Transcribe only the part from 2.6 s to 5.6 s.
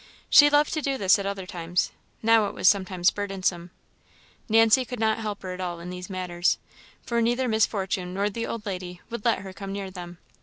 sometimes burdensome. Nancy could not help her